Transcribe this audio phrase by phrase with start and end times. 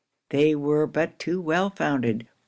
[0.31, 2.27] 'They were but too well founded.